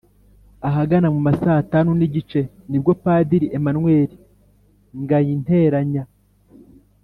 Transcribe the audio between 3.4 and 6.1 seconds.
emmanuel ngayinteranya